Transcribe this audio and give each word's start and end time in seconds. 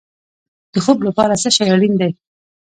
د 0.73 0.75
خوب 0.85 0.99
لپاره 1.07 1.33
څه 1.41 1.49
شی 1.55 1.65
اړین 1.73 1.93
دی؟ 2.01 2.11